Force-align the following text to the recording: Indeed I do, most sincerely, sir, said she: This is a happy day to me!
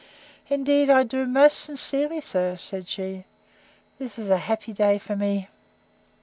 Indeed 0.49 0.89
I 0.89 1.03
do, 1.03 1.27
most 1.27 1.57
sincerely, 1.59 2.21
sir, 2.21 2.55
said 2.57 2.87
she: 2.87 3.25
This 3.99 4.17
is 4.17 4.31
a 4.31 4.37
happy 4.39 4.73
day 4.73 4.97
to 4.97 5.15
me! 5.15 5.47